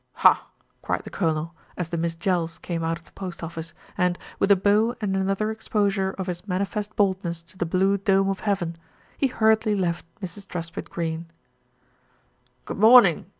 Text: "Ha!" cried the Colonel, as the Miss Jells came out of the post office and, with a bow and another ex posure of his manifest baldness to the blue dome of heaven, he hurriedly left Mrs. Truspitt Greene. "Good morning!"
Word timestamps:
"Ha!" 0.13 0.47
cried 0.81 1.03
the 1.03 1.11
Colonel, 1.11 1.53
as 1.77 1.89
the 1.89 1.95
Miss 1.97 2.15
Jells 2.15 2.57
came 2.59 2.83
out 2.83 2.97
of 2.97 3.05
the 3.05 3.11
post 3.11 3.43
office 3.43 3.75
and, 3.95 4.17
with 4.39 4.49
a 4.49 4.55
bow 4.55 4.95
and 4.99 5.15
another 5.15 5.51
ex 5.51 5.67
posure 5.67 6.15
of 6.17 6.25
his 6.25 6.47
manifest 6.47 6.95
baldness 6.95 7.43
to 7.43 7.55
the 7.55 7.67
blue 7.67 7.99
dome 7.99 8.27
of 8.29 8.39
heaven, 8.39 8.77
he 9.15 9.27
hurriedly 9.27 9.75
left 9.75 10.03
Mrs. 10.19 10.47
Truspitt 10.47 10.89
Greene. 10.89 11.27
"Good 12.65 12.77
morning!" 12.79 13.27